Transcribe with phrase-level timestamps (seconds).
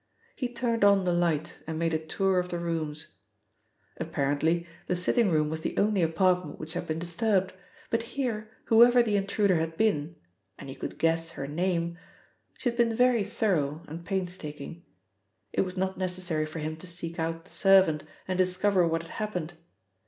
[0.35, 3.19] He turned on the light and made a tour of the rooms.
[3.97, 7.53] Apparently, the sitting room was the only apartment which had been disturbed,
[7.91, 10.15] but here, whoever the intruder had been
[10.57, 11.99] and he could guess her name
[12.57, 14.83] she had been very thorough and painstaking.
[15.53, 19.11] It was not necessary for him to seek out the servant and discover what had
[19.11, 19.53] happened.